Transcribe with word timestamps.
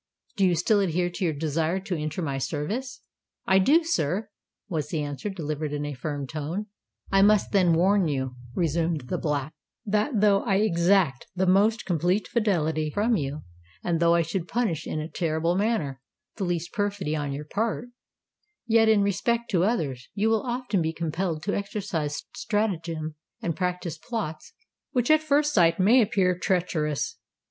Do 0.35 0.47
you 0.47 0.55
still 0.55 0.79
adhere 0.79 1.11
to 1.11 1.23
your 1.23 1.33
desire 1.35 1.79
to 1.81 1.95
enter 1.95 2.23
my 2.23 2.39
service?" 2.39 3.01
"I 3.45 3.59
do, 3.59 3.83
sir," 3.83 4.31
was 4.67 4.89
the 4.89 5.03
answer, 5.03 5.29
delivered 5.29 5.73
in 5.73 5.85
a 5.85 5.93
firm 5.93 6.25
tone. 6.25 6.65
"I 7.11 7.21
must 7.21 7.51
then 7.51 7.73
warn 7.73 8.07
you," 8.07 8.35
resumed 8.55 9.01
the 9.09 9.19
Black, 9.19 9.53
"that 9.85 10.19
though 10.19 10.41
I 10.41 10.55
exact 10.55 11.27
the 11.35 11.45
most 11.45 11.85
complete 11.85 12.27
fidelity 12.27 12.89
from 12.89 13.15
you—and 13.15 13.99
though 13.99 14.15
I 14.15 14.23
should 14.23 14.47
punish, 14.47 14.87
in 14.87 14.99
a 14.99 15.07
terrible 15.07 15.53
manner, 15.55 16.01
the 16.35 16.45
least 16.45 16.73
perfidy 16.73 17.15
on 17.15 17.31
your 17.31 17.45
part,—yet, 17.45 18.89
in 18.89 19.03
respect 19.03 19.51
to 19.51 19.63
others, 19.65 20.09
you 20.15 20.31
will 20.31 20.41
often 20.41 20.81
be 20.81 20.93
compelled 20.93 21.43
to 21.43 21.53
exercise 21.55 22.23
stratagem 22.35 23.17
and 23.39 23.55
practise 23.55 23.99
plots 23.99 24.53
which 24.93 25.11
at 25.11 25.21
first 25.21 25.53
sight 25.53 25.79
may 25.79 26.01
appear 26.01 26.35
treacherous. 26.35 27.19